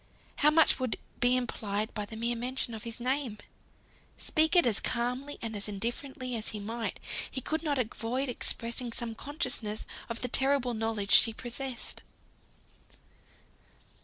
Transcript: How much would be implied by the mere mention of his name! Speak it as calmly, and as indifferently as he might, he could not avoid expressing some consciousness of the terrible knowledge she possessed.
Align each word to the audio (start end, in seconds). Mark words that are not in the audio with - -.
How 0.37 0.49
much 0.49 0.79
would 0.79 0.97
be 1.19 1.37
implied 1.37 1.93
by 1.93 2.05
the 2.07 2.15
mere 2.15 2.35
mention 2.35 2.73
of 2.73 2.85
his 2.85 2.99
name! 2.99 3.37
Speak 4.17 4.55
it 4.55 4.65
as 4.65 4.79
calmly, 4.79 5.37
and 5.43 5.55
as 5.55 5.67
indifferently 5.67 6.35
as 6.35 6.47
he 6.47 6.59
might, 6.59 6.99
he 7.29 7.39
could 7.39 7.61
not 7.61 7.77
avoid 7.77 8.27
expressing 8.27 8.93
some 8.93 9.13
consciousness 9.13 9.85
of 10.09 10.21
the 10.21 10.27
terrible 10.27 10.73
knowledge 10.73 11.11
she 11.11 11.33
possessed. 11.33 12.01